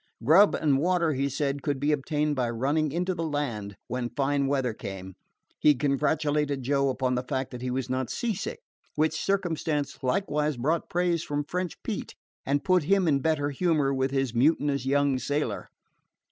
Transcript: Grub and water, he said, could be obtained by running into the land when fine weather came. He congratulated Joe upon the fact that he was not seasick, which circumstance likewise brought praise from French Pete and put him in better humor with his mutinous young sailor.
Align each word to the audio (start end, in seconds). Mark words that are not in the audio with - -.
Grub 0.23 0.55
and 0.55 0.79
water, 0.79 1.13
he 1.13 1.29
said, 1.29 1.61
could 1.61 1.79
be 1.79 1.91
obtained 1.91 2.35
by 2.35 2.49
running 2.49 2.91
into 2.91 3.13
the 3.13 3.21
land 3.23 3.75
when 3.87 4.09
fine 4.09 4.47
weather 4.47 4.73
came. 4.73 5.13
He 5.59 5.75
congratulated 5.75 6.63
Joe 6.63 6.89
upon 6.89 7.13
the 7.13 7.21
fact 7.21 7.51
that 7.51 7.61
he 7.61 7.69
was 7.69 7.87
not 7.87 8.09
seasick, 8.09 8.61
which 8.95 9.13
circumstance 9.23 9.99
likewise 10.01 10.57
brought 10.57 10.89
praise 10.89 11.21
from 11.23 11.43
French 11.43 11.83
Pete 11.83 12.15
and 12.47 12.63
put 12.63 12.81
him 12.85 13.07
in 13.07 13.19
better 13.19 13.51
humor 13.51 13.93
with 13.93 14.09
his 14.09 14.33
mutinous 14.33 14.87
young 14.87 15.19
sailor. 15.19 15.69